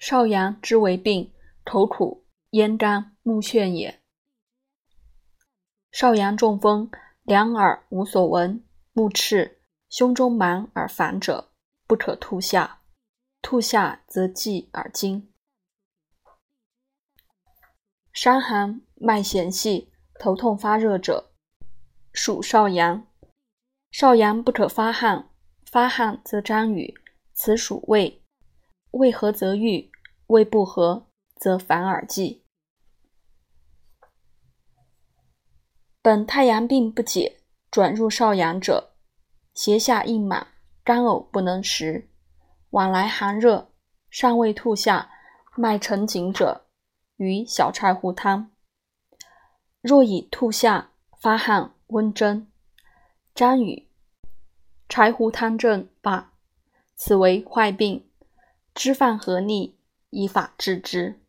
[0.00, 1.30] 少阳之为病，
[1.62, 4.00] 口苦、咽干、目眩也。
[5.92, 6.90] 少阳中风，
[7.22, 9.60] 两耳无所闻，目赤，
[9.90, 11.50] 胸中满而烦者，
[11.86, 12.80] 不可吐下，
[13.42, 15.30] 吐下则悸而惊。
[18.14, 21.30] 伤寒，脉弦细，头痛发热者，
[22.14, 23.06] 属少阳。
[23.90, 25.28] 少阳不可发汗，
[25.70, 26.94] 发汗则张羽，
[27.34, 28.19] 此属胃。
[28.92, 29.90] 胃合则愈，
[30.26, 31.06] 胃不合
[31.36, 32.44] 则反而济。
[36.02, 38.94] 本太阳病不解，转入少阳者，
[39.54, 40.48] 胁下硬满，
[40.82, 42.08] 干呕不能食，
[42.70, 43.70] 往来寒热，
[44.10, 45.10] 尚未吐下，
[45.56, 46.66] 脉沉紧者，
[47.16, 48.50] 与小柴胡汤。
[49.80, 52.46] 若已吐下，发汗，温蒸。
[53.34, 53.88] 张羽，
[54.88, 56.32] 柴胡汤症罢，
[56.96, 58.09] 此为坏病。
[58.74, 59.74] 知犯合力，
[60.10, 61.20] 依法治之。